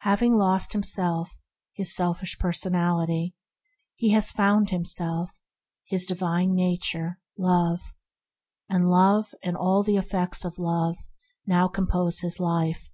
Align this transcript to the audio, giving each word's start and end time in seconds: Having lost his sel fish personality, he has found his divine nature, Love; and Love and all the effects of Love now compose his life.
Having 0.00 0.34
lost 0.34 0.72
his 0.72 0.92
sel 1.94 2.12
fish 2.12 2.36
personality, 2.40 3.36
he 3.94 4.10
has 4.10 4.32
found 4.32 4.70
his 4.70 6.04
divine 6.04 6.54
nature, 6.56 7.20
Love; 7.38 7.94
and 8.68 8.90
Love 8.90 9.32
and 9.40 9.56
all 9.56 9.84
the 9.84 9.96
effects 9.96 10.44
of 10.44 10.58
Love 10.58 10.96
now 11.46 11.68
compose 11.68 12.18
his 12.22 12.40
life. 12.40 12.90